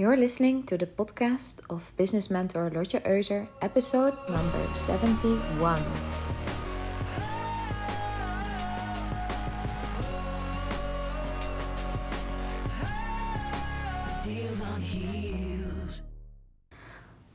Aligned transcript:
You're 0.00 0.16
listening 0.16 0.62
to 0.62 0.78
the 0.78 0.86
podcast 0.86 1.60
of 1.68 1.92
business 1.98 2.30
mentor 2.30 2.70
Lotje 2.72 3.04
Euser, 3.04 3.46
episode 3.60 4.16
number 4.32 4.64
71. 4.72 5.76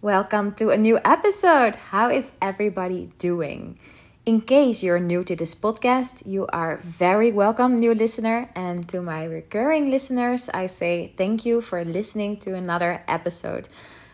Welcome 0.02 0.52
to 0.54 0.71
a 0.71 0.77
new 0.77 0.97
episode. 1.05 1.75
How 1.93 2.09
is 2.09 2.32
everybody 2.41 3.13
doing? 3.20 3.77
In 4.25 4.41
case 4.41 4.81
you're 4.81 4.99
new 4.99 5.23
to 5.23 5.35
this 5.35 5.53
podcast, 5.53 6.25
you 6.25 6.47
are 6.47 6.77
very 6.77 7.31
welcome, 7.31 7.79
new 7.79 7.93
listener. 7.93 8.49
And 8.55 8.89
to 8.89 8.99
my 8.99 9.23
recurring 9.25 9.91
listeners, 9.91 10.49
I 10.51 10.65
say 10.65 11.13
thank 11.15 11.45
you 11.45 11.61
for 11.61 11.85
listening 11.85 12.38
to 12.38 12.55
another 12.55 13.03
episode. 13.07 13.69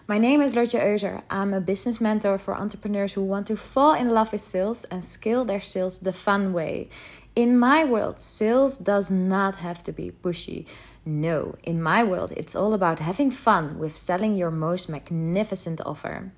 My 0.08 0.18
name 0.18 0.42
is 0.42 0.52
Lotje 0.52 0.82
Euser. 0.84 1.22
I'm 1.30 1.54
a 1.54 1.62
business 1.62 2.02
mentor 2.02 2.38
for 2.38 2.58
entrepreneurs 2.58 3.14
who 3.14 3.22
want 3.22 3.48
to 3.48 3.56
fall 3.56 3.94
in 3.94 4.10
love 4.10 4.34
with 4.34 4.42
sales 4.42 4.84
and 4.92 5.02
scale 5.02 5.46
their 5.46 5.62
sales 5.62 6.00
the 6.00 6.12
fun 6.12 6.52
way. 6.52 6.90
In 7.34 7.58
my 7.58 7.86
world, 7.86 8.20
sales 8.20 8.76
does 8.76 9.10
not 9.10 9.60
have 9.60 9.82
to 9.84 9.94
be 9.94 10.12
pushy. 10.12 10.66
No, 11.06 11.56
in 11.64 11.82
my 11.82 12.04
world, 12.04 12.34
it's 12.36 12.54
all 12.54 12.74
about 12.74 13.00
having 13.00 13.32
fun 13.32 13.80
with 13.80 13.96
selling 13.96 14.36
your 14.36 14.52
most 14.52 14.90
magnificent 14.90 15.80
offer. 15.86 16.34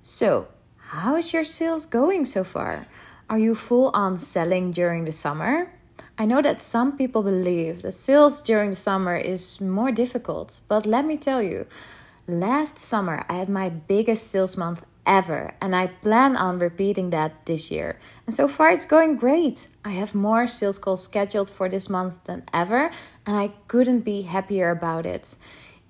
So, 0.00 0.48
how 0.92 1.16
is 1.16 1.34
your 1.34 1.44
sales 1.44 1.84
going 1.84 2.24
so 2.24 2.44
far? 2.44 2.86
Are 3.30 3.38
you 3.38 3.54
full 3.54 3.92
on 3.94 4.18
selling 4.18 4.72
during 4.72 5.04
the 5.04 5.12
summer? 5.12 5.70
I 6.18 6.26
know 6.26 6.42
that 6.42 6.64
some 6.64 6.96
people 6.96 7.22
believe 7.22 7.82
that 7.82 7.92
sales 7.92 8.42
during 8.42 8.70
the 8.70 8.76
summer 8.76 9.14
is 9.14 9.60
more 9.60 9.92
difficult, 9.92 10.58
but 10.66 10.84
let 10.84 11.04
me 11.06 11.16
tell 11.16 11.40
you, 11.40 11.68
last 12.26 12.76
summer 12.76 13.24
I 13.28 13.34
had 13.34 13.48
my 13.48 13.68
biggest 13.68 14.26
sales 14.26 14.56
month 14.56 14.84
ever, 15.06 15.54
and 15.62 15.76
I 15.76 15.86
plan 15.86 16.36
on 16.36 16.58
repeating 16.58 17.10
that 17.10 17.46
this 17.46 17.70
year. 17.70 18.00
And 18.26 18.34
so 18.34 18.48
far 18.48 18.70
it's 18.70 18.84
going 18.84 19.14
great. 19.14 19.68
I 19.84 19.90
have 19.90 20.12
more 20.12 20.48
sales 20.48 20.78
calls 20.78 21.04
scheduled 21.04 21.50
for 21.50 21.68
this 21.68 21.88
month 21.88 22.24
than 22.24 22.42
ever, 22.52 22.90
and 23.24 23.36
I 23.36 23.52
couldn't 23.68 24.00
be 24.00 24.22
happier 24.22 24.70
about 24.70 25.06
it. 25.06 25.36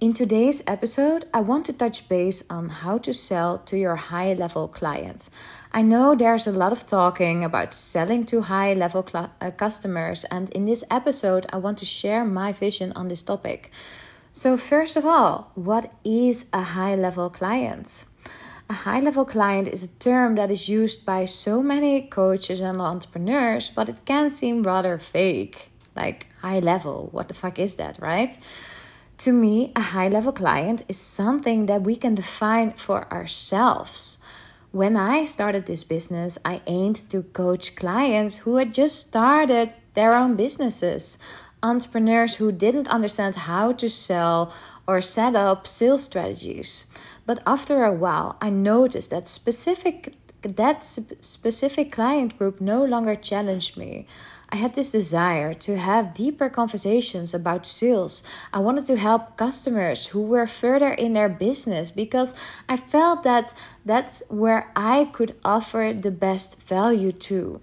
In 0.00 0.14
today's 0.14 0.62
episode, 0.66 1.26
I 1.34 1.40
want 1.42 1.66
to 1.66 1.74
touch 1.74 2.08
base 2.08 2.42
on 2.48 2.70
how 2.70 2.96
to 2.96 3.12
sell 3.12 3.58
to 3.58 3.76
your 3.76 3.96
high 3.96 4.32
level 4.32 4.66
clients. 4.66 5.28
I 5.72 5.82
know 5.82 6.16
there's 6.16 6.48
a 6.48 6.52
lot 6.52 6.72
of 6.72 6.84
talking 6.84 7.44
about 7.44 7.74
selling 7.74 8.26
to 8.26 8.40
high 8.40 8.74
level 8.74 9.06
cl- 9.06 9.30
uh, 9.40 9.52
customers, 9.52 10.24
and 10.24 10.50
in 10.50 10.66
this 10.66 10.82
episode, 10.90 11.46
I 11.52 11.58
want 11.58 11.78
to 11.78 11.84
share 11.84 12.24
my 12.24 12.50
vision 12.50 12.92
on 12.96 13.06
this 13.06 13.22
topic. 13.22 13.70
So, 14.32 14.56
first 14.56 14.96
of 14.96 15.06
all, 15.06 15.52
what 15.54 15.92
is 16.04 16.46
a 16.52 16.62
high 16.62 16.96
level 16.96 17.30
client? 17.30 18.04
A 18.68 18.72
high 18.72 18.98
level 18.98 19.24
client 19.24 19.68
is 19.68 19.84
a 19.84 19.98
term 19.98 20.34
that 20.34 20.50
is 20.50 20.68
used 20.68 21.06
by 21.06 21.24
so 21.24 21.62
many 21.62 22.02
coaches 22.02 22.60
and 22.60 22.80
entrepreneurs, 22.80 23.70
but 23.70 23.88
it 23.88 24.04
can 24.04 24.30
seem 24.30 24.64
rather 24.64 24.98
fake. 24.98 25.70
Like, 25.94 26.26
high 26.40 26.58
level, 26.58 27.10
what 27.12 27.28
the 27.28 27.34
fuck 27.34 27.60
is 27.60 27.76
that, 27.76 27.96
right? 28.00 28.36
To 29.18 29.32
me, 29.32 29.70
a 29.76 29.82
high 29.82 30.08
level 30.08 30.32
client 30.32 30.82
is 30.88 30.98
something 30.98 31.66
that 31.66 31.82
we 31.82 31.94
can 31.94 32.16
define 32.16 32.72
for 32.72 33.12
ourselves. 33.12 34.18
When 34.72 34.96
I 34.96 35.24
started 35.24 35.66
this 35.66 35.82
business, 35.82 36.38
I 36.44 36.62
aimed 36.68 37.10
to 37.10 37.24
coach 37.24 37.74
clients 37.74 38.36
who 38.38 38.54
had 38.54 38.72
just 38.72 39.08
started 39.08 39.72
their 39.94 40.14
own 40.14 40.36
businesses, 40.36 41.18
entrepreneurs 41.60 42.36
who 42.36 42.52
didn't 42.52 42.86
understand 42.86 43.34
how 43.34 43.72
to 43.72 43.90
sell 43.90 44.54
or 44.86 45.00
set 45.00 45.34
up 45.34 45.66
sales 45.66 46.04
strategies. 46.04 46.88
But 47.26 47.42
after 47.44 47.82
a 47.82 47.92
while, 47.92 48.36
I 48.40 48.50
noticed 48.50 49.10
that 49.10 49.28
specific 49.28 50.14
that 50.42 50.82
specific 50.82 51.92
client 51.92 52.38
group 52.38 52.62
no 52.62 52.82
longer 52.82 53.14
challenged 53.14 53.76
me. 53.76 54.06
I 54.52 54.56
had 54.56 54.74
this 54.74 54.90
desire 54.90 55.54
to 55.54 55.78
have 55.78 56.14
deeper 56.14 56.48
conversations 56.48 57.32
about 57.32 57.64
sales. 57.64 58.24
I 58.52 58.58
wanted 58.58 58.84
to 58.86 58.96
help 58.96 59.36
customers 59.36 60.08
who 60.08 60.22
were 60.22 60.46
further 60.48 60.92
in 60.92 61.12
their 61.12 61.28
business 61.28 61.92
because 61.92 62.34
I 62.68 62.76
felt 62.76 63.22
that 63.22 63.54
that's 63.84 64.22
where 64.28 64.72
I 64.74 65.04
could 65.12 65.36
offer 65.44 65.94
the 65.96 66.10
best 66.10 66.60
value 66.62 67.12
to. 67.12 67.60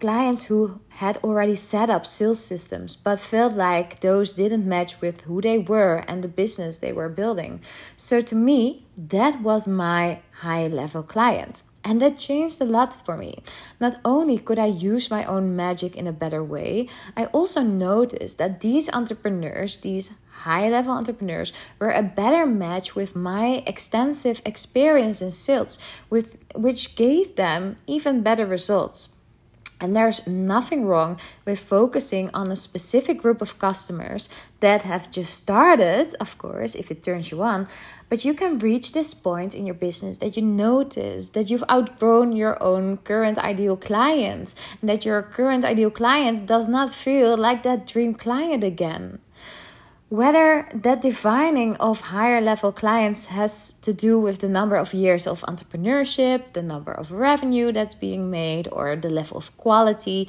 Clients 0.00 0.44
who 0.44 0.80
had 1.00 1.16
already 1.18 1.56
set 1.56 1.90
up 1.90 2.06
sales 2.06 2.44
systems 2.44 2.94
but 2.94 3.18
felt 3.18 3.54
like 3.54 4.00
those 4.00 4.34
didn't 4.34 4.68
match 4.68 5.00
with 5.00 5.22
who 5.22 5.40
they 5.40 5.58
were 5.58 6.04
and 6.06 6.22
the 6.22 6.28
business 6.28 6.78
they 6.78 6.92
were 6.92 7.08
building. 7.08 7.60
So, 7.96 8.20
to 8.20 8.36
me, 8.36 8.86
that 8.96 9.40
was 9.40 9.66
my 9.66 10.20
high 10.40 10.68
level 10.68 11.02
client. 11.02 11.62
And 11.84 12.00
that 12.00 12.16
changed 12.16 12.60
a 12.60 12.64
lot 12.64 13.04
for 13.04 13.16
me. 13.16 13.42
Not 13.78 14.00
only 14.04 14.38
could 14.38 14.58
I 14.58 14.66
use 14.66 15.10
my 15.10 15.24
own 15.24 15.54
magic 15.54 15.94
in 15.94 16.06
a 16.06 16.12
better 16.12 16.42
way, 16.42 16.88
I 17.14 17.26
also 17.26 17.60
noticed 17.62 18.38
that 18.38 18.62
these 18.62 18.88
entrepreneurs, 18.90 19.76
these 19.76 20.14
high 20.44 20.68
level 20.70 20.92
entrepreneurs, 20.92 21.52
were 21.78 21.92
a 21.92 22.02
better 22.02 22.46
match 22.46 22.96
with 22.96 23.14
my 23.14 23.62
extensive 23.66 24.40
experience 24.46 25.20
in 25.20 25.30
sales, 25.30 25.78
with, 26.08 26.38
which 26.54 26.96
gave 26.96 27.36
them 27.36 27.76
even 27.86 28.22
better 28.22 28.46
results. 28.46 29.10
And 29.80 29.94
there's 29.94 30.26
nothing 30.26 30.86
wrong 30.86 31.18
with 31.44 31.58
focusing 31.58 32.30
on 32.32 32.50
a 32.50 32.56
specific 32.56 33.18
group 33.18 33.42
of 33.42 33.58
customers 33.58 34.28
that 34.60 34.82
have 34.82 35.10
just 35.10 35.34
started, 35.34 36.14
of 36.20 36.38
course, 36.38 36.74
if 36.74 36.90
it 36.90 37.02
turns 37.02 37.30
you 37.30 37.42
on. 37.42 37.66
But 38.08 38.24
you 38.24 38.34
can 38.34 38.58
reach 38.58 38.92
this 38.92 39.12
point 39.12 39.54
in 39.54 39.66
your 39.66 39.74
business 39.74 40.18
that 40.18 40.36
you 40.36 40.42
notice 40.42 41.30
that 41.30 41.50
you've 41.50 41.64
outgrown 41.70 42.32
your 42.32 42.62
own 42.62 42.98
current 42.98 43.38
ideal 43.38 43.76
client 43.76 44.54
and 44.80 44.88
that 44.88 45.04
your 45.04 45.22
current 45.22 45.64
ideal 45.64 45.90
client 45.90 46.46
does 46.46 46.68
not 46.68 46.94
feel 46.94 47.36
like 47.36 47.62
that 47.64 47.86
dream 47.86 48.14
client 48.14 48.62
again. 48.62 49.18
Whether 50.14 50.68
that 50.72 51.02
defining 51.02 51.74
of 51.78 52.14
higher 52.14 52.40
level 52.40 52.70
clients 52.70 53.26
has 53.26 53.72
to 53.82 53.92
do 53.92 54.16
with 54.20 54.38
the 54.38 54.48
number 54.48 54.76
of 54.76 54.94
years 54.94 55.26
of 55.26 55.40
entrepreneurship, 55.40 56.52
the 56.52 56.62
number 56.62 56.92
of 56.92 57.10
revenue 57.10 57.72
that's 57.72 57.96
being 57.96 58.30
made, 58.30 58.68
or 58.70 58.94
the 58.94 59.10
level 59.10 59.36
of 59.38 59.50
quality 59.56 60.28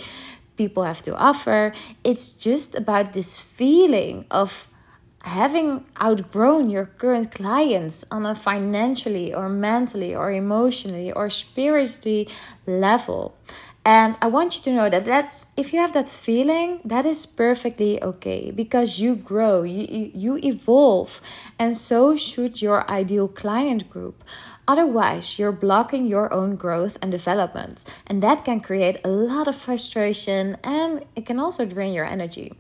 people 0.58 0.82
have 0.82 1.04
to 1.04 1.16
offer, 1.16 1.72
it's 2.04 2.34
just 2.34 2.74
about 2.74 3.14
this 3.14 3.40
feeling 3.40 4.26
of 4.32 4.68
having 5.22 5.86
outgrown 6.02 6.72
your 6.72 6.88
current 6.88 7.30
clients 7.30 8.04
on 8.10 8.26
a 8.26 8.34
financially 8.34 9.36
or 9.36 9.50
mentally 9.50 10.16
or 10.16 10.32
emotionally 10.32 11.12
or 11.12 11.30
spiritually 11.30 12.28
level. 12.66 13.38
And 13.86 14.18
I 14.20 14.28
want 14.28 14.56
you 14.56 14.62
to 14.64 14.74
know 14.74 14.90
that 14.90 15.06
that's 15.06 15.46
if 15.56 15.72
you 15.72 15.80
have 15.80 15.94
that 15.94 16.10
feeling, 16.10 16.82
that 16.84 17.06
is 17.06 17.28
perfectly 17.28 18.02
okay 18.02 18.50
because 18.50 19.00
you 19.00 19.16
grow, 19.16 19.62
you 19.62 20.10
you 20.12 20.38
evolve, 20.38 21.22
and 21.60 21.78
so 21.78 22.16
should 22.18 22.64
your 22.64 22.90
ideal 22.90 23.28
client 23.28 23.88
group. 23.92 24.24
Otherwise, 24.68 25.38
you're 25.38 25.52
blocking 25.52 26.08
your 26.08 26.34
own 26.34 26.56
growth 26.56 26.98
and 27.00 27.12
development, 27.12 27.84
and 28.08 28.24
that 28.24 28.44
can 28.44 28.60
create 28.60 28.98
a 29.04 29.10
lot 29.10 29.48
of 29.48 29.56
frustration 29.56 30.58
and 30.64 31.06
it 31.16 31.28
can 31.28 31.40
also 31.40 31.64
drain 31.64 31.94
your 31.94 32.06
energy. 32.06 32.54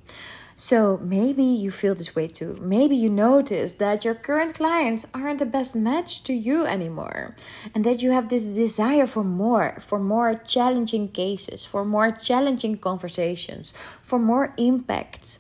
So 0.57 0.97
maybe 1.03 1.43
you 1.43 1.69
feel 1.69 1.95
this 1.95 2.15
way 2.15 2.27
too. 2.27 2.57
Maybe 2.61 2.95
you 2.95 3.09
notice 3.09 3.73
that 3.73 4.05
your 4.05 4.15
current 4.15 4.53
clients 4.55 5.05
aren't 5.13 5.39
the 5.39 5.45
best 5.45 5.75
match 5.75 6.23
to 6.23 6.33
you 6.33 6.65
anymore, 6.65 7.35
and 7.73 7.83
that 7.83 8.01
you 8.01 8.11
have 8.11 8.29
this 8.29 8.45
desire 8.45 9.05
for 9.05 9.23
more, 9.23 9.77
for 9.81 9.99
more 9.99 10.35
challenging 10.35 11.09
cases, 11.09 11.65
for 11.65 11.83
more 11.83 12.09
challenging 12.11 12.77
conversations, 12.77 13.73
for 14.01 14.17
more 14.17 14.53
impact. 14.55 15.39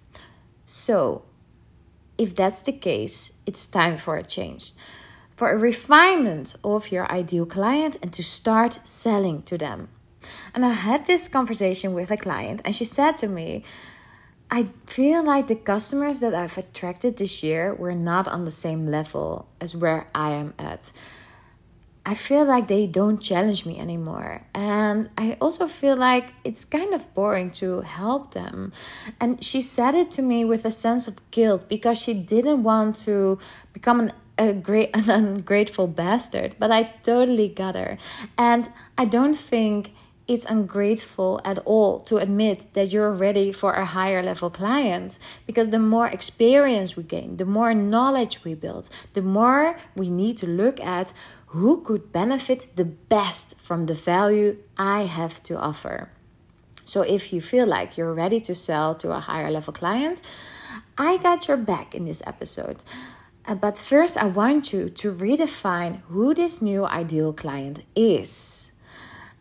So, 0.65 1.23
if 2.17 2.35
that's 2.35 2.61
the 2.61 2.73
case, 2.73 3.37
it's 3.45 3.67
time 3.67 3.97
for 3.97 4.17
a 4.17 4.23
change. 4.23 4.73
For 5.37 5.51
a 5.51 5.57
refinement 5.57 6.55
of 6.61 6.91
your 6.91 7.09
ideal 7.09 7.45
client 7.45 7.97
and 8.01 8.11
to 8.13 8.23
start 8.23 8.79
selling 8.83 9.43
to 9.43 9.57
them. 9.57 9.89
And 10.53 10.65
I 10.65 10.73
had 10.73 11.05
this 11.05 11.27
conversation 11.29 11.93
with 11.93 12.11
a 12.11 12.17
client, 12.17 12.61
and 12.65 12.75
she 12.75 12.85
said 12.85 13.17
to 13.19 13.27
me, 13.27 13.63
I 14.49 14.69
feel 14.85 15.23
like 15.23 15.47
the 15.47 15.55
customers 15.55 16.19
that 16.19 16.33
I've 16.33 16.57
attracted 16.57 17.17
this 17.17 17.43
year 17.43 17.73
were 17.73 17.95
not 17.95 18.27
on 18.27 18.45
the 18.45 18.51
same 18.51 18.87
level 18.87 19.47
as 19.59 19.75
where 19.75 20.07
I 20.13 20.31
am 20.31 20.53
at. 20.59 20.91
I 22.05 22.13
feel 22.13 22.45
like 22.45 22.67
they 22.67 22.85
don't 22.85 23.19
challenge 23.19 23.65
me 23.65 23.79
anymore. 23.79 24.43
And 24.53 25.09
I 25.17 25.37
also 25.41 25.67
feel 25.67 25.95
like 25.95 26.33
it's 26.43 26.63
kind 26.63 26.93
of 26.93 27.11
boring 27.15 27.49
to 27.53 27.81
help 27.81 28.35
them. 28.35 28.73
And 29.19 29.43
she 29.43 29.63
said 29.63 29.95
it 29.95 30.11
to 30.11 30.21
me 30.21 30.45
with 30.45 30.65
a 30.65 30.71
sense 30.71 31.07
of 31.07 31.17
guilt 31.31 31.67
because 31.67 31.99
she 31.99 32.13
didn't 32.13 32.61
want 32.61 32.97
to 32.97 33.39
become 33.73 33.99
an 33.99 34.13
a 34.37 34.53
great 34.53 34.89
an 34.93 35.09
ungrateful 35.09 35.87
bastard, 35.87 36.55
but 36.59 36.71
I 36.71 36.83
totally 36.83 37.47
got 37.47 37.75
her. 37.75 37.97
And 38.37 38.69
I 38.97 39.05
don't 39.05 39.35
think 39.35 39.91
it's 40.27 40.45
ungrateful 40.45 41.39
at 41.45 41.59
all 41.65 41.99
to 41.99 42.17
admit 42.17 42.73
that 42.73 42.91
you're 42.91 43.11
ready 43.11 43.51
for 43.51 43.73
a 43.73 43.85
higher 43.85 44.23
level 44.23 44.49
client 44.49 45.19
because 45.45 45.69
the 45.69 45.79
more 45.79 46.07
experience 46.07 46.95
we 46.95 47.03
gain, 47.03 47.37
the 47.37 47.45
more 47.45 47.73
knowledge 47.73 48.43
we 48.43 48.55
build, 48.55 48.89
the 49.13 49.21
more 49.21 49.77
we 49.95 50.09
need 50.09 50.37
to 50.37 50.47
look 50.47 50.79
at 50.79 51.13
who 51.47 51.81
could 51.81 52.11
benefit 52.11 52.75
the 52.75 52.85
best 52.85 53.59
from 53.61 53.85
the 53.85 53.93
value 53.93 54.57
I 54.77 55.03
have 55.03 55.43
to 55.43 55.57
offer. 55.57 56.09
So 56.85 57.01
if 57.01 57.31
you 57.31 57.41
feel 57.41 57.67
like 57.67 57.97
you're 57.97 58.13
ready 58.13 58.39
to 58.41 58.55
sell 58.55 58.95
to 58.95 59.11
a 59.11 59.19
higher 59.19 59.51
level 59.51 59.73
client, 59.73 60.21
I 60.97 61.17
got 61.17 61.47
your 61.47 61.57
back 61.57 61.93
in 61.93 62.05
this 62.05 62.21
episode. 62.25 62.83
Uh, 63.47 63.55
but 63.55 63.77
first, 63.77 64.17
I 64.17 64.25
want 64.25 64.73
you 64.73 64.89
to 64.89 65.13
redefine 65.13 66.01
who 66.07 66.33
this 66.33 66.61
new 66.61 66.85
ideal 66.85 67.31
client 67.31 67.83
is. 67.95 68.71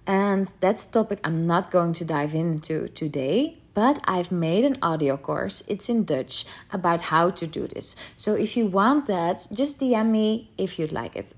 And 0.06 0.52
that's 0.60 0.84
a 0.86 0.90
topic 0.90 1.20
I'm 1.24 1.46
not 1.46 1.70
going 1.70 1.92
to 1.94 2.04
dive 2.04 2.34
into 2.34 2.88
today, 2.88 3.58
but 3.72 4.00
I've 4.04 4.30
made 4.30 4.64
an 4.64 4.76
audio 4.82 5.16
course. 5.16 5.62
It's 5.66 5.88
in 5.88 6.04
Dutch 6.04 6.44
about 6.70 7.02
how 7.02 7.30
to 7.30 7.46
do 7.46 7.66
this. 7.66 7.96
So 8.16 8.34
if 8.34 8.56
you 8.56 8.66
want 8.66 9.06
that, 9.06 9.46
just 9.52 9.80
DM 9.80 10.10
me 10.10 10.50
if 10.58 10.78
you'd 10.78 10.92
like 10.92 11.16
it. 11.16 11.34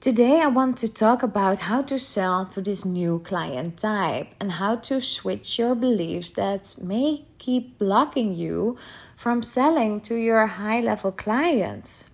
Today, 0.00 0.40
I 0.40 0.46
want 0.46 0.78
to 0.78 0.88
talk 0.88 1.22
about 1.22 1.58
how 1.58 1.82
to 1.82 1.98
sell 1.98 2.46
to 2.46 2.62
this 2.62 2.86
new 2.86 3.18
client 3.18 3.76
type 3.76 4.28
and 4.40 4.52
how 4.52 4.76
to 4.76 4.98
switch 4.98 5.58
your 5.58 5.74
beliefs 5.74 6.32
that 6.32 6.74
may 6.80 7.26
keep 7.36 7.78
blocking 7.78 8.34
you 8.34 8.78
from 9.14 9.42
selling 9.42 10.00
to 10.00 10.14
your 10.14 10.46
high 10.46 10.80
level 10.80 11.12
clients. 11.12 12.06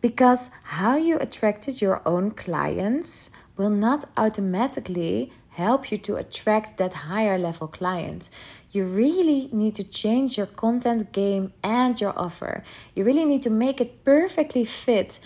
Because 0.00 0.50
how 0.64 0.96
you 0.96 1.16
attracted 1.18 1.80
your 1.80 2.02
own 2.04 2.32
clients 2.32 3.30
will 3.60 3.68
not 3.68 4.06
automatically 4.16 5.30
help 5.50 5.92
you 5.92 5.98
to 5.98 6.16
attract 6.16 6.78
that 6.78 6.94
higher 7.10 7.36
level 7.36 7.68
client. 7.68 8.30
You 8.72 8.86
really 8.86 9.50
need 9.52 9.74
to 9.74 9.84
change 9.84 10.38
your 10.38 10.46
content 10.46 11.12
game 11.12 11.52
and 11.62 12.00
your 12.00 12.18
offer. 12.18 12.64
You 12.94 13.04
really 13.04 13.26
need 13.26 13.42
to 13.42 13.50
make 13.50 13.78
it 13.78 14.02
perfectly 14.02 14.64
fit 14.64 15.20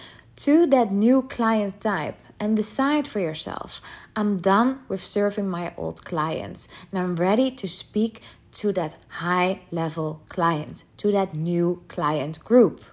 to 0.44 0.66
that 0.66 0.90
new 0.90 1.22
client 1.22 1.80
type 1.80 2.18
and 2.40 2.56
decide 2.56 3.06
for 3.06 3.20
yourself 3.20 3.80
I'm 4.16 4.38
done 4.38 4.80
with 4.88 5.00
serving 5.00 5.48
my 5.48 5.72
old 5.76 6.04
clients 6.04 6.66
and 6.90 6.98
I'm 6.98 7.14
ready 7.14 7.52
to 7.52 7.68
speak 7.68 8.20
to 8.58 8.72
that 8.72 8.94
high 9.08 9.60
level 9.70 10.22
client, 10.28 10.82
to 10.96 11.12
that 11.12 11.36
new 11.36 11.84
client 11.86 12.42
group. 12.42 12.84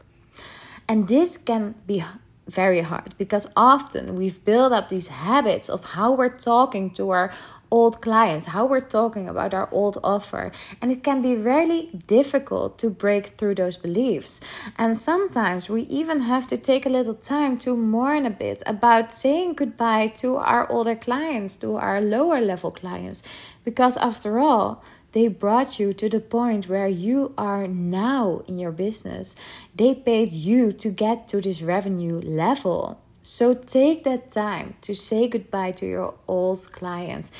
And 0.88 1.08
this 1.08 1.38
can 1.38 1.76
be 1.88 2.04
very 2.52 2.82
hard 2.82 3.16
because 3.18 3.48
often 3.56 4.16
we've 4.16 4.44
built 4.46 4.72
up 4.74 4.90
these 4.90 5.08
habits 5.08 5.70
of 5.70 5.84
how 5.96 6.12
we're 6.12 6.38
talking 6.38 6.92
to 6.92 7.10
our 7.10 7.32
old 7.72 8.02
clients, 8.02 8.48
how 8.48 8.66
we're 8.66 8.82
talking 8.82 9.30
about 9.30 9.54
our 9.54 9.70
old 9.72 9.98
offer. 10.04 10.52
And 10.82 10.92
it 10.92 11.04
can 11.04 11.22
be 11.22 11.36
really 11.36 11.90
difficult 12.06 12.78
to 12.80 12.90
break 12.90 13.38
through 13.38 13.56
those 13.56 13.78
beliefs. 13.78 14.42
And 14.78 14.98
sometimes 14.98 15.70
we 15.70 15.84
even 15.84 16.20
have 16.22 16.48
to 16.48 16.58
take 16.58 16.86
a 16.86 16.90
little 16.90 17.16
time 17.16 17.58
to 17.60 17.76
mourn 17.76 18.26
a 18.26 18.30
bit 18.30 18.62
about 18.66 19.14
saying 19.14 19.54
goodbye 19.54 20.08
to 20.18 20.36
our 20.36 20.70
older 20.70 20.96
clients, 20.96 21.56
to 21.58 21.78
our 21.78 22.02
lower 22.02 22.42
level 22.42 22.72
clients. 22.72 23.24
Because 23.64 23.96
after 23.98 24.40
all, 24.40 24.84
they 25.12 25.28
brought 25.28 25.80
you 25.80 25.94
to 25.94 26.10
the 26.10 26.20
point 26.20 26.70
where 26.70 26.88
you 26.88 27.34
are 27.38 27.68
now 27.68 28.44
in 28.48 28.58
your 28.58 28.72
business. 28.72 29.36
They 29.76 29.94
paid 29.94 30.32
you 30.32 30.72
to 30.74 30.90
get 30.90 31.28
to 31.30 31.42
this 31.42 31.62
revenue 31.62 32.22
level. 32.22 33.02
So 33.24 33.54
take 33.54 34.04
that 34.06 34.32
time 34.32 34.76
to 34.82 34.96
say 34.96 35.28
goodbye 35.28 35.74
to 35.74 35.86
your 35.86 36.16
old 36.28 36.72
clients. 36.72 37.32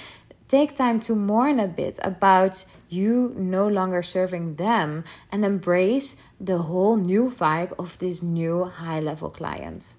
Take 0.48 0.76
time 0.76 1.00
to 1.02 1.16
mourn 1.16 1.60
a 1.60 1.68
bit 1.68 1.98
about 2.04 2.66
you 2.92 3.34
no 3.38 3.68
longer 3.68 4.04
serving 4.04 4.56
them 4.56 5.04
and 5.32 5.46
embrace 5.46 6.18
the 6.40 6.58
whole 6.58 6.98
new 6.98 7.30
vibe 7.30 7.74
of 7.80 7.98
this 8.00 8.22
new 8.22 8.66
high 8.66 9.00
level 9.00 9.30
clients. 9.30 9.96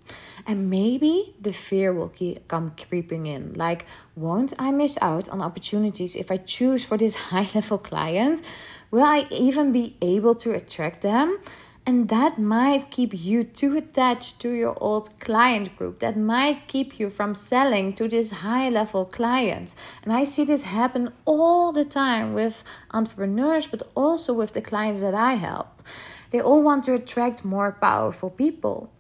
And 0.47 0.69
maybe 0.69 1.35
the 1.41 1.53
fear 1.53 1.93
will 1.93 2.09
keep, 2.09 2.49
come 2.49 2.73
creeping 2.89 3.27
in. 3.27 3.55
Like, 3.55 3.87
won't 4.17 4.53
I 4.59 4.73
miss 4.73 4.99
out 5.01 5.29
on 5.29 5.41
opportunities 5.41 6.17
if 6.17 6.31
I 6.31 6.37
choose 6.37 6.85
for 6.85 6.99
this 6.99 7.15
high 7.31 7.49
level 7.55 7.79
client? 7.79 8.43
Will 8.91 9.03
I 9.03 9.27
even 9.31 9.73
be 9.73 9.97
able 10.03 10.35
to 10.37 10.53
attract 10.53 11.01
them? 11.01 11.39
And 11.85 12.09
that 12.11 12.39
might 12.39 12.91
keep 12.91 13.13
you 13.13 13.43
too 13.43 13.77
attached 13.77 14.41
to 14.41 14.53
your 14.53 14.77
old 14.81 15.19
client 15.19 15.77
group. 15.77 15.99
That 15.99 16.17
might 16.17 16.69
keep 16.69 17.01
you 17.01 17.11
from 17.11 17.35
selling 17.35 17.93
to 17.95 18.07
this 18.07 18.31
high 18.31 18.69
level 18.69 19.05
client. 19.05 19.75
And 20.05 20.13
I 20.13 20.23
see 20.23 20.45
this 20.45 20.63
happen 20.63 21.13
all 21.25 21.73
the 21.73 21.85
time 21.85 22.35
with 22.35 22.63
entrepreneurs, 22.93 23.67
but 23.67 23.83
also 23.97 24.33
with 24.33 24.53
the 24.53 24.63
clients 24.63 25.01
that 25.01 25.15
I 25.15 25.35
help. 25.35 25.83
They 26.31 26.41
all 26.41 26.63
want 26.63 26.85
to 26.85 26.95
attract 26.95 27.45
more 27.45 27.73
powerful 27.73 28.31
people, 28.31 28.93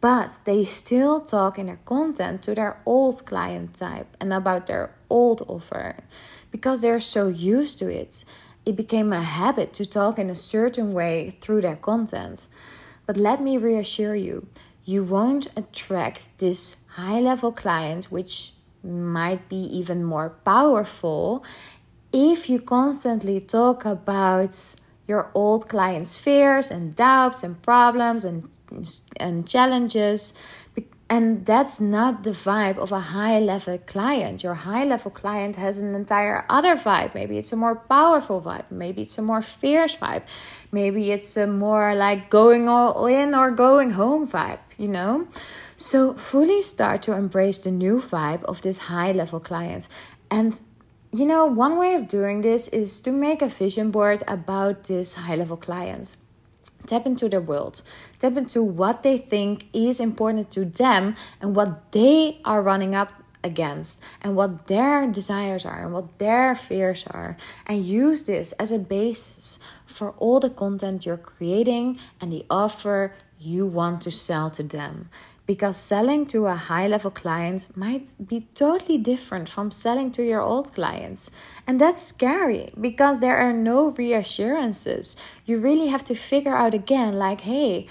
but 0.00 0.40
they 0.44 0.64
still 0.64 1.20
talk 1.20 1.58
in 1.58 1.66
their 1.66 1.80
content 1.84 2.42
to 2.44 2.54
their 2.54 2.80
old 2.86 3.26
client 3.26 3.74
type 3.74 4.16
and 4.18 4.32
about 4.32 4.66
their 4.66 4.94
old 5.10 5.44
offer 5.46 5.96
because 6.50 6.80
they're 6.80 7.00
so 7.00 7.28
used 7.28 7.78
to 7.80 7.88
it 7.90 8.24
it 8.66 8.76
became 8.76 9.12
a 9.12 9.22
habit 9.22 9.72
to 9.74 9.86
talk 9.86 10.18
in 10.18 10.30
a 10.30 10.34
certain 10.34 10.92
way 10.92 11.36
through 11.40 11.62
their 11.62 11.76
content. 11.76 12.46
But 13.06 13.16
let 13.16 13.42
me 13.42 13.56
reassure 13.56 14.14
you, 14.14 14.46
you 14.84 15.02
won't 15.04 15.48
attract 15.56 16.38
this 16.38 16.76
high 16.88 17.20
level 17.20 17.52
client, 17.52 18.06
which 18.06 18.52
might 18.82 19.48
be 19.48 19.56
even 19.56 20.04
more 20.04 20.30
powerful, 20.44 21.44
if 22.12 22.50
you 22.50 22.60
constantly 22.60 23.40
talk 23.40 23.84
about 23.84 24.74
your 25.06 25.30
old 25.34 25.68
clients' 25.68 26.16
fears 26.16 26.70
and 26.70 26.94
doubts 26.96 27.42
and 27.42 27.60
problems 27.62 28.24
and, 28.24 28.48
and 29.18 29.46
challenges 29.46 30.34
and 31.10 31.44
that's 31.44 31.80
not 31.80 32.22
the 32.22 32.30
vibe 32.30 32.78
of 32.78 32.92
a 32.92 33.00
high 33.00 33.40
level 33.40 33.76
client. 33.78 34.44
Your 34.44 34.54
high 34.54 34.84
level 34.84 35.10
client 35.10 35.56
has 35.56 35.80
an 35.80 35.92
entire 35.92 36.46
other 36.48 36.76
vibe. 36.76 37.16
Maybe 37.16 37.36
it's 37.36 37.52
a 37.52 37.56
more 37.56 37.74
powerful 37.74 38.40
vibe. 38.40 38.70
Maybe 38.70 39.02
it's 39.02 39.18
a 39.18 39.22
more 39.22 39.42
fierce 39.42 39.96
vibe. 39.96 40.22
Maybe 40.70 41.10
it's 41.10 41.36
a 41.36 41.48
more 41.48 41.96
like 41.96 42.30
going 42.30 42.68
all 42.68 43.06
in 43.06 43.34
or 43.34 43.50
going 43.50 43.90
home 43.90 44.28
vibe, 44.28 44.60
you 44.78 44.86
know? 44.86 45.26
So 45.76 46.14
fully 46.14 46.62
start 46.62 47.02
to 47.02 47.12
embrace 47.14 47.58
the 47.58 47.72
new 47.72 48.00
vibe 48.00 48.44
of 48.44 48.62
this 48.62 48.78
high 48.78 49.10
level 49.10 49.40
client. 49.40 49.88
And 50.30 50.60
you 51.12 51.26
know, 51.26 51.44
one 51.44 51.76
way 51.76 51.94
of 51.96 52.06
doing 52.06 52.42
this 52.42 52.68
is 52.68 53.00
to 53.00 53.10
make 53.10 53.42
a 53.42 53.48
vision 53.48 53.90
board 53.90 54.22
about 54.28 54.84
this 54.84 55.14
high 55.14 55.34
level 55.34 55.56
client. 55.56 56.14
Tap 56.86 57.06
into 57.06 57.28
their 57.28 57.40
world. 57.40 57.82
Tap 58.18 58.36
into 58.36 58.62
what 58.62 59.02
they 59.02 59.18
think 59.18 59.66
is 59.72 60.00
important 60.00 60.50
to 60.52 60.64
them 60.64 61.14
and 61.40 61.54
what 61.54 61.92
they 61.92 62.40
are 62.44 62.62
running 62.62 62.94
up 62.94 63.12
against 63.42 64.02
and 64.20 64.36
what 64.36 64.66
their 64.66 65.06
desires 65.06 65.64
are 65.64 65.82
and 65.82 65.92
what 65.92 66.18
their 66.18 66.54
fears 66.54 67.04
are. 67.08 67.36
And 67.66 67.84
use 67.84 68.24
this 68.24 68.52
as 68.52 68.72
a 68.72 68.78
basis 68.78 69.58
for 69.86 70.10
all 70.12 70.40
the 70.40 70.50
content 70.50 71.06
you're 71.06 71.16
creating 71.16 71.98
and 72.20 72.32
the 72.32 72.46
offer 72.50 73.14
you 73.38 73.66
want 73.66 74.02
to 74.02 74.10
sell 74.10 74.50
to 74.50 74.62
them 74.62 75.08
because 75.50 75.76
selling 75.76 76.24
to 76.24 76.46
a 76.46 76.54
high 76.54 76.86
level 76.86 77.10
client 77.10 77.66
might 77.76 78.14
be 78.24 78.46
totally 78.54 78.96
different 78.96 79.48
from 79.48 79.68
selling 79.68 80.12
to 80.12 80.22
your 80.22 80.40
old 80.40 80.72
clients. 80.72 81.28
And 81.66 81.80
that's 81.80 82.00
scary 82.00 82.70
because 82.80 83.18
there 83.18 83.36
are 83.36 83.52
no 83.52 83.90
reassurances. 83.90 85.16
You 85.44 85.58
really 85.58 85.88
have 85.88 86.04
to 86.04 86.14
figure 86.14 86.54
out 86.54 86.72
again, 86.72 87.18
like, 87.18 87.40
hey, 87.40 87.88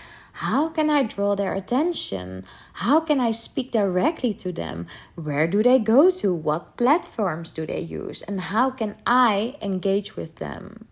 how 0.48 0.70
can 0.70 0.90
I 0.90 1.04
draw 1.04 1.36
their 1.36 1.54
attention? 1.54 2.46
How 2.86 3.02
can 3.02 3.20
I 3.20 3.32
speak 3.32 3.74
directly 3.74 4.34
to 4.36 4.54
them? 4.54 4.88
Where 5.16 5.46
do 5.46 5.62
they 5.62 5.80
go 5.80 6.12
to? 6.12 6.34
What 6.34 6.78
platforms 6.78 7.52
do 7.52 7.66
they 7.66 7.82
use? 7.82 8.22
And 8.22 8.40
how 8.40 8.70
can 8.70 8.96
I 9.06 9.58
engage 9.62 10.16
with 10.16 10.36
them? 10.36 10.88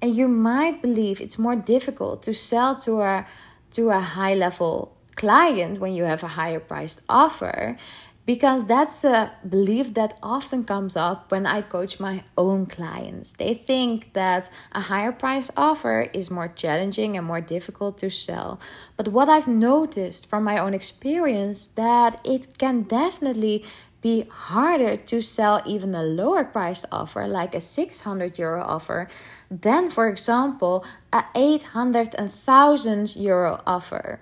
And 0.00 0.16
you 0.16 0.26
might 0.26 0.80
believe 0.80 1.20
it's 1.20 1.38
more 1.38 1.56
difficult 1.56 2.22
to 2.22 2.32
sell 2.32 2.76
to 2.80 3.02
a 3.02 3.26
to 3.72 3.90
a 3.90 4.00
high 4.00 4.34
level 4.34 4.96
client 5.16 5.80
when 5.80 5.94
you 5.94 6.04
have 6.04 6.22
a 6.22 6.28
higher 6.28 6.60
priced 6.60 7.02
offer 7.08 7.76
because 8.24 8.66
that's 8.66 9.02
a 9.02 9.32
belief 9.48 9.94
that 9.94 10.16
often 10.22 10.64
comes 10.64 10.96
up 10.96 11.30
when 11.32 11.44
I 11.44 11.60
coach 11.60 11.98
my 11.98 12.22
own 12.38 12.66
clients. 12.66 13.32
They 13.32 13.54
think 13.54 14.12
that 14.12 14.48
a 14.72 14.80
higher 14.80 15.10
price 15.10 15.50
offer 15.56 16.08
is 16.12 16.30
more 16.30 16.48
challenging 16.48 17.16
and 17.16 17.26
more 17.26 17.40
difficult 17.40 17.98
to 17.98 18.10
sell. 18.10 18.60
But 18.96 19.08
what 19.08 19.28
I've 19.28 19.48
noticed 19.48 20.26
from 20.26 20.44
my 20.44 20.58
own 20.58 20.72
experience 20.72 21.66
that 21.68 22.20
it 22.24 22.58
can 22.58 22.82
definitely 22.82 23.64
be 24.02 24.26
harder 24.30 24.96
to 24.96 25.22
sell 25.22 25.62
even 25.64 25.94
a 25.94 26.02
lower 26.02 26.44
priced 26.44 26.84
offer 26.90 27.26
like 27.26 27.54
a 27.54 27.60
600 27.60 28.36
euro 28.36 28.60
offer 28.60 29.08
than 29.48 29.88
for 29.90 30.08
example 30.08 30.84
a 31.12 31.24
800 31.36 32.14
and 32.16 32.30
1000 32.30 33.14
euro 33.14 33.62
offer 33.64 34.20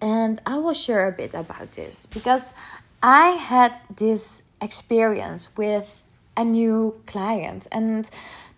and 0.00 0.40
I 0.46 0.58
will 0.58 0.74
share 0.74 1.08
a 1.08 1.12
bit 1.12 1.34
about 1.34 1.72
this 1.72 2.06
because 2.06 2.52
I 3.02 3.30
had 3.30 3.80
this 3.96 4.42
experience 4.60 5.56
with 5.56 6.02
a 6.36 6.44
new 6.44 7.00
client 7.06 7.66
and 7.72 8.08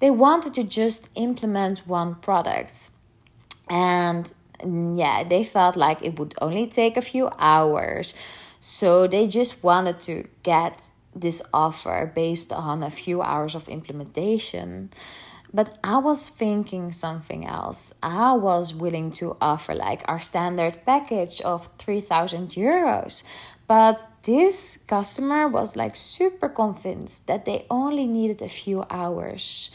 they 0.01 0.11
wanted 0.11 0.55
to 0.55 0.65
just 0.65 1.09
implement 1.15 1.87
one 1.87 2.17
product. 2.17 2.91
And 3.69 4.33
mm, 4.61 4.99
yeah, 4.99 5.25
they 5.25 5.45
felt 5.45 5.77
like 5.77 6.03
it 6.03 6.19
would 6.19 6.35
only 6.41 6.67
take 6.67 6.97
a 6.97 7.03
few 7.03 7.31
hours. 7.39 8.15
So 8.61 9.07
they 9.07 9.29
just 9.29 9.63
wanted 9.63 10.01
to 10.03 10.29
get 10.43 10.91
this 11.15 11.43
offer 11.53 12.11
based 12.15 12.53
on 12.53 12.83
a 12.83 12.91
few 12.91 13.23
hours 13.23 13.55
of 13.55 13.69
implementation. 13.69 14.91
But 15.53 15.79
I 15.83 15.99
was 15.99 16.29
thinking 16.29 16.93
something 16.93 17.47
else. 17.47 17.95
I 18.03 18.33
was 18.35 18.75
willing 18.75 19.11
to 19.13 19.37
offer 19.41 19.75
like 19.75 20.03
our 20.07 20.21
standard 20.21 20.85
package 20.85 21.41
of 21.41 21.69
3000 21.79 22.51
euros. 22.51 23.25
But 23.67 24.01
this 24.23 24.79
customer 24.87 25.49
was 25.49 25.77
like 25.77 25.97
super 25.97 26.49
convinced 26.49 27.27
that 27.27 27.45
they 27.45 27.67
only 27.71 28.07
needed 28.07 28.43
a 28.43 28.49
few 28.49 28.85
hours. 28.91 29.71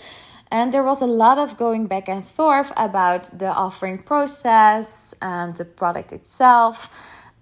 And 0.51 0.71
there 0.71 0.83
was 0.83 1.01
a 1.01 1.07
lot 1.07 1.39
of 1.39 1.57
going 1.57 1.87
back 1.87 2.07
and 2.07 2.23
forth 2.23 2.71
about 2.77 3.31
the 3.39 3.51
offering 3.51 3.97
process 3.97 5.15
and 5.19 5.57
the 5.57 5.65
product 5.65 6.13
itself. 6.13 6.89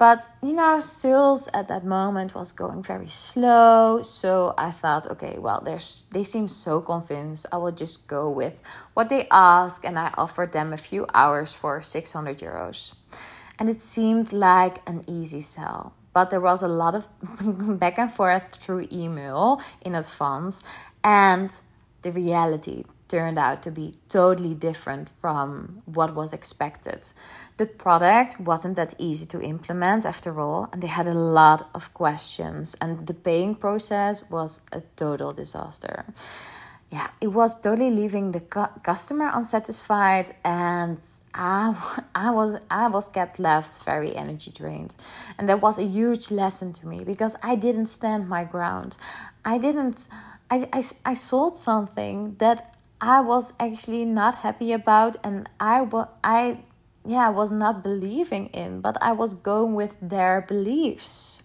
But 0.01 0.27
you 0.41 0.53
know, 0.53 0.79
sales 0.79 1.47
at 1.53 1.67
that 1.67 1.85
moment 1.85 2.33
was 2.33 2.51
going 2.51 2.81
very 2.81 3.07
slow. 3.07 4.01
So 4.01 4.55
I 4.57 4.71
thought, 4.71 5.05
okay, 5.11 5.37
well, 5.37 5.61
they 5.61 6.23
seem 6.23 6.47
so 6.47 6.81
convinced. 6.81 7.45
I 7.51 7.57
will 7.57 7.71
just 7.71 8.07
go 8.07 8.31
with 8.31 8.59
what 8.95 9.09
they 9.09 9.27
ask, 9.29 9.85
and 9.85 9.99
I 9.99 10.11
offered 10.17 10.53
them 10.53 10.73
a 10.73 10.77
few 10.77 11.05
hours 11.13 11.53
for 11.53 11.83
600 11.83 12.39
euros. 12.39 12.95
And 13.59 13.69
it 13.69 13.83
seemed 13.83 14.33
like 14.33 14.81
an 14.89 15.03
easy 15.05 15.39
sell. 15.39 15.93
But 16.15 16.31
there 16.31 16.41
was 16.41 16.63
a 16.63 16.67
lot 16.67 16.95
of 16.95 17.07
back 17.79 17.99
and 17.99 18.11
forth 18.11 18.55
through 18.55 18.87
email 18.91 19.61
in 19.81 19.93
advance, 19.93 20.63
and 21.03 21.53
the 22.01 22.11
reality 22.11 22.85
turned 23.11 23.37
out 23.37 23.61
to 23.63 23.71
be 23.71 23.93
totally 24.09 24.53
different 24.53 25.09
from 25.21 25.81
what 25.85 26.15
was 26.15 26.31
expected. 26.33 27.01
The 27.57 27.65
product 27.65 28.39
wasn't 28.39 28.77
that 28.77 28.95
easy 28.97 29.25
to 29.27 29.41
implement 29.41 30.05
after 30.05 30.39
all, 30.39 30.69
and 30.71 30.81
they 30.81 30.87
had 30.87 31.07
a 31.07 31.13
lot 31.13 31.69
of 31.75 31.93
questions, 31.93 32.75
and 32.81 33.05
the 33.05 33.13
paying 33.13 33.55
process 33.55 34.29
was 34.29 34.61
a 34.71 34.81
total 34.95 35.33
disaster. 35.33 36.05
Yeah, 36.89 37.07
it 37.21 37.27
was 37.27 37.59
totally 37.59 37.91
leaving 37.91 38.31
the 38.31 38.41
cu- 38.41 38.79
customer 38.83 39.29
unsatisfied, 39.33 40.35
and 40.43 40.97
I, 41.33 41.75
I 42.15 42.31
was 42.31 42.59
I 42.69 42.87
was 42.87 43.07
kept 43.07 43.39
left 43.39 43.83
very 43.85 44.15
energy 44.15 44.51
drained, 44.51 44.95
and 45.37 45.47
that 45.47 45.61
was 45.61 45.79
a 45.79 45.85
huge 45.85 46.31
lesson 46.31 46.73
to 46.73 46.87
me 46.87 47.03
because 47.05 47.35
I 47.41 47.55
didn't 47.55 47.87
stand 47.87 48.27
my 48.27 48.43
ground. 48.43 48.97
I 49.45 49.57
didn't. 49.57 50.07
I, 50.49 50.67
I, 50.73 50.83
I 51.05 51.13
sold 51.13 51.55
something 51.57 52.35
that 52.39 52.75
I 53.01 53.19
was 53.21 53.53
actually 53.59 54.05
not 54.05 54.35
happy 54.35 54.71
about 54.73 55.17
and 55.23 55.49
I 55.59 55.81
was 55.81 56.07
I 56.23 56.59
yeah, 57.03 57.29
was 57.29 57.49
not 57.49 57.83
believing 57.83 58.47
in, 58.47 58.79
but 58.79 58.95
I 59.01 59.11
was 59.11 59.33
going 59.33 59.73
with 59.73 59.95
their 59.99 60.41
beliefs. 60.41 61.41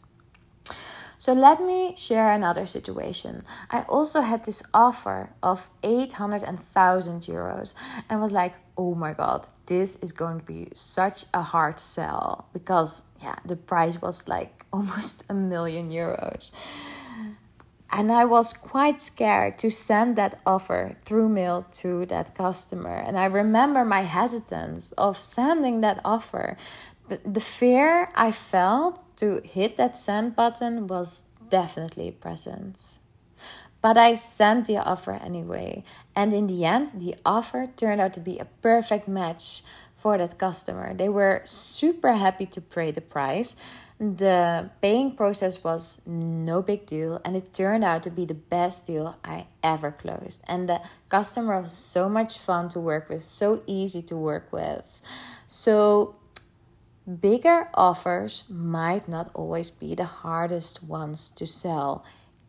So 1.16 1.32
let 1.32 1.62
me 1.62 1.94
share 1.96 2.30
another 2.30 2.66
situation. 2.66 3.42
I 3.70 3.86
also 3.88 4.20
had 4.20 4.44
this 4.44 4.62
offer 4.74 5.30
of 5.42 5.70
800,000 5.82 7.22
euros 7.22 7.72
and 8.10 8.20
was 8.20 8.32
like, 8.32 8.52
"Oh 8.76 8.94
my 8.94 9.14
god, 9.14 9.48
this 9.64 9.96
is 9.96 10.12
going 10.12 10.40
to 10.40 10.44
be 10.44 10.68
such 10.74 11.24
a 11.32 11.40
hard 11.40 11.80
sell 11.80 12.48
because 12.52 13.06
yeah, 13.22 13.36
the 13.46 13.56
price 13.56 14.00
was 14.02 14.28
like 14.28 14.66
almost 14.74 15.24
a 15.30 15.34
million 15.34 15.90
euros." 15.90 16.52
And 17.90 18.10
I 18.10 18.24
was 18.24 18.52
quite 18.52 19.00
scared 19.00 19.58
to 19.58 19.70
send 19.70 20.16
that 20.16 20.40
offer 20.44 20.96
through 21.04 21.28
mail 21.28 21.66
to 21.74 22.04
that 22.06 22.34
customer. 22.34 22.94
And 22.94 23.18
I 23.18 23.26
remember 23.26 23.84
my 23.84 24.02
hesitance 24.02 24.92
of 24.92 25.16
sending 25.16 25.80
that 25.82 26.00
offer. 26.04 26.56
But 27.08 27.34
the 27.34 27.40
fear 27.40 28.10
I 28.14 28.32
felt 28.32 29.16
to 29.18 29.40
hit 29.44 29.76
that 29.76 29.96
send 29.96 30.34
button 30.34 30.88
was 30.88 31.22
definitely 31.48 32.10
present. 32.10 32.98
But 33.80 33.96
I 33.96 34.16
sent 34.16 34.66
the 34.66 34.78
offer 34.78 35.12
anyway. 35.12 35.84
And 36.14 36.34
in 36.34 36.48
the 36.48 36.64
end, 36.64 36.90
the 36.94 37.14
offer 37.24 37.70
turned 37.76 38.00
out 38.00 38.12
to 38.14 38.20
be 38.20 38.38
a 38.38 38.46
perfect 38.62 39.06
match 39.06 39.62
for 39.94 40.18
that 40.18 40.38
customer. 40.38 40.92
They 40.92 41.08
were 41.08 41.42
super 41.44 42.14
happy 42.14 42.46
to 42.46 42.60
pay 42.60 42.90
the 42.90 43.00
price 43.00 43.54
the 43.98 44.70
paying 44.82 45.16
process 45.16 45.64
was 45.64 46.02
no 46.04 46.60
big 46.60 46.86
deal, 46.86 47.20
and 47.24 47.34
it 47.36 47.54
turned 47.54 47.84
out 47.84 48.02
to 48.02 48.10
be 48.10 48.26
the 48.26 48.34
best 48.34 48.86
deal 48.86 49.16
I 49.24 49.46
ever 49.62 49.90
closed. 49.90 50.42
And 50.46 50.68
the 50.68 50.82
customer 51.08 51.60
was 51.60 51.72
so 51.72 52.08
much 52.08 52.38
fun 52.38 52.68
to 52.70 52.80
work 52.80 53.08
with, 53.08 53.24
so 53.24 53.62
easy 53.66 54.02
to 54.02 54.16
work 54.16 54.52
with. 54.52 55.00
So, 55.46 56.16
bigger 57.20 57.70
offers 57.74 58.44
might 58.50 59.08
not 59.08 59.30
always 59.32 59.70
be 59.70 59.94
the 59.94 60.04
hardest 60.04 60.82
ones 60.82 61.30
to 61.30 61.46
sell 61.46 62.04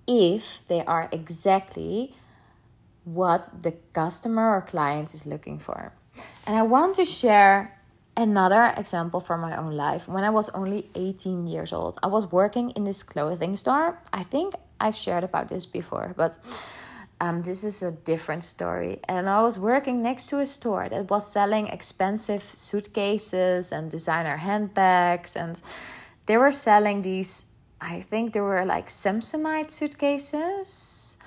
if 0.06 0.66
they 0.68 0.84
are 0.84 1.08
exactly 1.12 2.14
what 3.04 3.64
the 3.64 3.72
customer 3.94 4.56
or 4.56 4.62
client 4.62 5.14
is 5.14 5.26
looking 5.26 5.60
for. 5.60 5.94
And 6.46 6.58
I 6.58 6.64
want 6.64 6.96
to 6.98 7.06
share 7.06 7.77
Another 8.18 8.74
example 8.76 9.20
from 9.20 9.42
my 9.42 9.56
own 9.56 9.74
life 9.74 10.08
when 10.08 10.24
I 10.24 10.32
was 10.32 10.50
only 10.50 10.90
18 10.96 11.46
years 11.46 11.72
old, 11.72 12.00
I 12.02 12.08
was 12.08 12.32
working 12.32 12.72
in 12.72 12.84
this 12.84 13.04
clothing 13.04 13.56
store. 13.56 14.02
I 14.12 14.24
think 14.24 14.56
I've 14.80 14.96
shared 14.96 15.24
about 15.24 15.50
this 15.50 15.68
before, 15.68 16.16
but 16.18 16.40
um, 17.22 17.44
this 17.44 17.64
is 17.64 17.84
a 17.84 17.92
different 17.92 18.44
story. 18.44 19.02
And 19.08 19.30
I 19.30 19.44
was 19.44 19.60
working 19.60 20.02
next 20.02 20.30
to 20.30 20.40
a 20.40 20.48
store 20.48 20.90
that 20.90 21.12
was 21.12 21.32
selling 21.32 21.68
expensive 21.68 22.42
suitcases 22.42 23.72
and 23.72 23.92
designer 23.92 24.38
handbags, 24.38 25.36
and 25.36 25.62
they 26.26 26.38
were 26.38 26.52
selling 26.52 27.04
these. 27.04 27.52
I 27.80 28.02
think 28.02 28.34
they 28.34 28.42
were 28.42 28.66
like 28.66 28.88
Samsonite 28.88 29.70
suitcases 29.70 31.18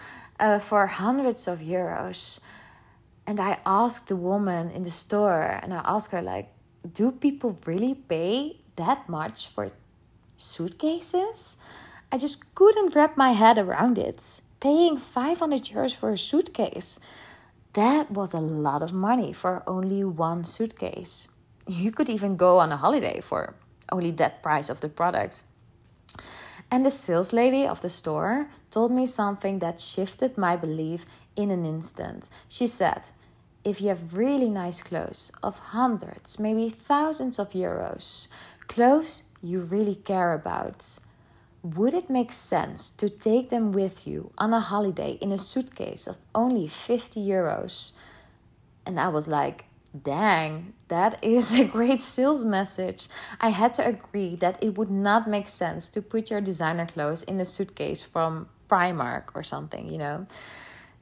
uh, 0.40 0.58
for 0.58 0.88
hundreds 0.88 1.46
of 1.46 1.60
euros. 1.60 2.40
And 3.28 3.38
I 3.38 3.58
asked 3.64 4.08
the 4.08 4.16
woman 4.16 4.72
in 4.72 4.82
the 4.82 4.90
store, 4.90 5.60
and 5.62 5.72
I 5.72 5.82
asked 5.84 6.10
her 6.10 6.20
like, 6.20 6.48
do 6.86 7.12
people 7.12 7.58
really 7.66 7.94
pay 7.94 8.60
that 8.76 9.08
much 9.08 9.48
for 9.48 9.72
suitcases? 10.36 11.56
I 12.12 12.18
just 12.18 12.54
couldn't 12.54 12.94
wrap 12.94 13.16
my 13.16 13.32
head 13.32 13.58
around 13.58 13.98
it. 13.98 14.40
Paying 14.60 14.98
500 14.98 15.64
euros 15.64 15.94
for 15.94 16.12
a 16.12 16.18
suitcase. 16.18 17.00
That 17.74 18.10
was 18.10 18.34
a 18.34 18.40
lot 18.40 18.82
of 18.82 18.92
money 18.92 19.32
for 19.32 19.62
only 19.66 20.04
one 20.04 20.44
suitcase. 20.44 21.28
You 21.66 21.92
could 21.92 22.08
even 22.08 22.36
go 22.36 22.58
on 22.58 22.72
a 22.72 22.76
holiday 22.76 23.20
for 23.20 23.54
only 23.92 24.10
that 24.12 24.42
price 24.42 24.68
of 24.68 24.80
the 24.80 24.88
product. 24.88 25.42
And 26.70 26.84
the 26.84 26.90
sales 26.90 27.32
lady 27.32 27.66
of 27.66 27.80
the 27.80 27.90
store 27.90 28.48
told 28.70 28.92
me 28.92 29.06
something 29.06 29.58
that 29.60 29.80
shifted 29.80 30.36
my 30.36 30.56
belief 30.56 31.04
in 31.36 31.50
an 31.50 31.64
instant. 31.64 32.28
She 32.48 32.66
said, 32.66 33.02
if 33.64 33.80
you 33.80 33.88
have 33.88 34.16
really 34.16 34.48
nice 34.48 34.82
clothes 34.82 35.30
of 35.42 35.58
hundreds, 35.58 36.38
maybe 36.38 36.70
thousands 36.70 37.38
of 37.38 37.52
euros, 37.52 38.28
clothes 38.68 39.24
you 39.42 39.60
really 39.60 39.94
care 39.94 40.32
about, 40.32 40.98
would 41.62 41.92
it 41.92 42.08
make 42.08 42.32
sense 42.32 42.88
to 42.88 43.08
take 43.08 43.50
them 43.50 43.72
with 43.72 44.06
you 44.06 44.32
on 44.38 44.54
a 44.54 44.60
holiday 44.60 45.18
in 45.20 45.30
a 45.30 45.38
suitcase 45.38 46.06
of 46.06 46.16
only 46.34 46.66
50 46.66 47.20
euros? 47.20 47.92
And 48.86 48.98
I 48.98 49.08
was 49.08 49.28
like, 49.28 49.66
dang, 50.02 50.72
that 50.88 51.18
is 51.22 51.58
a 51.58 51.64
great 51.64 52.00
sales 52.00 52.44
message. 52.44 53.08
I 53.40 53.50
had 53.50 53.74
to 53.74 53.86
agree 53.86 54.36
that 54.36 54.62
it 54.62 54.78
would 54.78 54.90
not 54.90 55.28
make 55.28 55.48
sense 55.48 55.88
to 55.90 56.02
put 56.02 56.30
your 56.30 56.40
designer 56.40 56.86
clothes 56.86 57.22
in 57.22 57.38
a 57.40 57.44
suitcase 57.44 58.02
from 58.02 58.48
Primark 58.70 59.24
or 59.34 59.42
something, 59.42 59.90
you 59.92 59.98
know. 59.98 60.26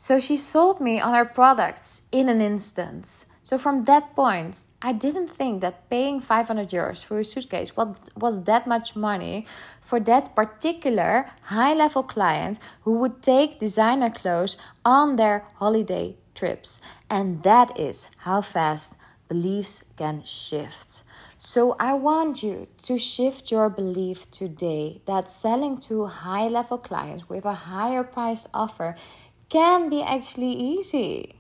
So 0.01 0.21
she 0.21 0.37
sold 0.37 0.81
me 0.81 1.01
on 1.01 1.13
her 1.13 1.25
products 1.25 2.09
in 2.13 2.29
an 2.29 2.41
instant. 2.41 3.25
So 3.43 3.59
from 3.59 3.85
that 3.85 4.15
point, 4.15 4.63
I 4.81 4.93
didn't 4.93 5.29
think 5.29 5.61
that 5.61 5.91
paying 5.91 6.21
500 6.21 6.69
euros 6.69 7.05
for 7.05 7.19
a 7.19 7.25
suitcase 7.25 7.73
was 7.77 8.45
that 8.45 8.69
much 8.69 8.95
money 8.95 9.45
for 9.81 9.99
that 10.01 10.37
particular 10.37 11.31
high 11.45 11.75
level 11.75 12.05
client 12.05 12.61
who 12.83 12.93
would 12.99 13.23
take 13.23 13.59
designer 13.59 14.11
clothes 14.11 14.57
on 14.85 15.17
their 15.17 15.45
holiday 15.57 16.15
trips. 16.35 16.81
And 17.11 17.43
that 17.43 17.77
is 17.77 18.09
how 18.19 18.43
fast 18.43 18.95
beliefs 19.29 19.83
can 19.97 20.23
shift. 20.23 21.03
So 21.39 21.77
I 21.79 21.95
want 21.95 22.43
you 22.43 22.67
to 22.83 22.99
shift 22.99 23.53
your 23.53 23.71
belief 23.71 24.31
today 24.31 25.03
that 25.07 25.31
selling 25.31 25.79
to 25.89 26.07
high 26.07 26.49
level 26.49 26.79
clients 26.79 27.29
with 27.29 27.45
a 27.45 27.53
higher 27.53 28.03
priced 28.03 28.49
offer 28.53 28.97
can 29.49 29.89
be 29.89 30.03
actually 30.03 30.53
easy. 30.53 31.35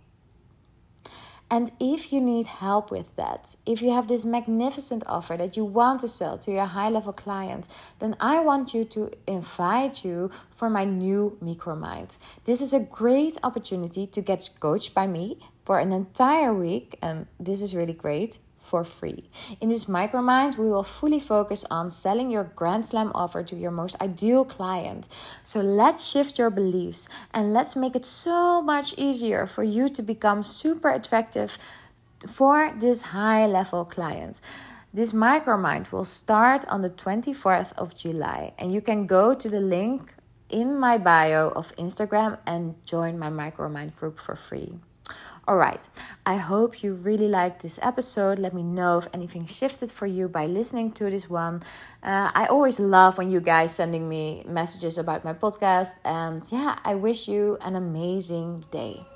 And 1.50 1.72
if 1.80 2.12
you 2.12 2.20
need 2.20 2.46
help 2.46 2.90
with 2.90 3.16
that, 3.16 3.56
if 3.64 3.80
you 3.80 3.90
have 3.90 4.06
this 4.06 4.26
magnificent 4.26 5.02
offer 5.06 5.34
that 5.38 5.56
you 5.56 5.64
want 5.64 6.00
to 6.00 6.08
sell 6.08 6.36
to 6.38 6.50
your 6.50 6.66
high 6.66 6.90
level 6.90 7.12
clients, 7.12 7.68
then 8.00 8.14
I 8.20 8.40
want 8.40 8.74
you 8.74 8.84
to 8.84 9.10
invite 9.26 10.04
you 10.04 10.30
for 10.50 10.68
my 10.68 10.84
new 10.84 11.38
Micromind. 11.42 12.18
This 12.44 12.60
is 12.60 12.74
a 12.74 12.80
great 12.80 13.38
opportunity 13.42 14.06
to 14.06 14.20
get 14.20 14.48
coached 14.60 14.94
by 14.94 15.06
me 15.06 15.38
for 15.64 15.78
an 15.78 15.92
entire 15.92 16.52
week, 16.52 16.98
and 17.00 17.26
this 17.40 17.62
is 17.62 17.74
really 17.74 17.94
great 17.94 18.38
for 18.68 18.84
free. 18.84 19.30
In 19.60 19.68
this 19.70 19.87
micromind, 19.87 20.58
we 20.58 20.68
will 20.68 20.84
fully 20.84 21.20
focus 21.20 21.64
on 21.70 21.90
selling 21.90 22.30
your 22.30 22.44
Grand 22.44 22.84
Slam 22.87 23.10
offer 23.14 23.42
to 23.42 23.56
your 23.56 23.70
most 23.70 24.00
ideal 24.00 24.44
client. 24.44 25.08
So 25.42 25.60
let's 25.60 26.06
shift 26.06 26.38
your 26.38 26.50
beliefs 26.50 27.08
and 27.32 27.54
let's 27.54 27.75
make 27.75 27.96
it 27.96 28.06
so 28.06 28.60
much 28.62 28.94
easier 28.98 29.46
for 29.46 29.64
you 29.64 29.88
to 29.88 30.02
become 30.02 30.42
super 30.42 30.90
attractive 30.90 31.58
for 32.26 32.75
this 32.78 33.02
high 33.16 33.46
level 33.46 33.84
client. 33.84 34.40
This 34.92 35.12
micromind 35.12 35.92
will 35.92 36.04
start 36.04 36.64
on 36.68 36.82
the 36.82 36.90
24th 36.90 37.72
of 37.76 37.94
July, 37.94 38.54
and 38.58 38.72
you 38.72 38.80
can 38.80 39.06
go 39.06 39.34
to 39.34 39.48
the 39.48 39.60
link 39.60 40.14
in 40.48 40.78
my 40.78 40.96
bio 40.96 41.48
of 41.50 41.76
Instagram 41.76 42.38
and 42.46 42.75
join 42.87 43.18
my 43.18 43.28
micromind 43.28 43.94
group 43.94 44.18
for 44.18 44.34
free. 44.34 44.78
All 45.48 45.56
right, 45.56 45.88
I 46.26 46.36
hope 46.36 46.82
you 46.82 46.92
really 46.92 47.26
liked 47.26 47.62
this 47.62 47.78
episode. 47.80 48.38
Let 48.38 48.52
me 48.52 48.62
know 48.62 48.98
if 48.98 49.08
anything 49.14 49.46
shifted 49.46 49.90
for 49.90 50.04
you 50.06 50.28
by 50.28 50.44
listening 50.44 50.92
to 51.00 51.08
this 51.08 51.30
one. 51.30 51.62
Uh, 52.02 52.30
I 52.34 52.44
always 52.50 52.78
love 52.78 53.16
when 53.16 53.30
you 53.30 53.40
guys 53.40 53.74
sending 53.74 54.10
me 54.10 54.42
messages 54.46 54.98
about 54.98 55.24
my 55.24 55.32
podcast, 55.32 55.94
and 56.04 56.44
yeah, 56.52 56.76
I 56.84 56.96
wish 56.96 57.28
you 57.28 57.56
an 57.62 57.76
amazing 57.76 58.66
day. 58.70 59.06